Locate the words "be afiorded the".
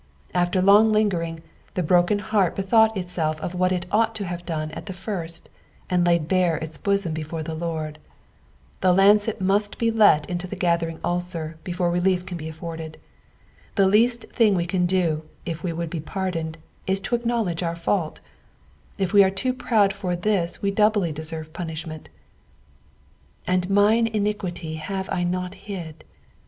12.35-13.85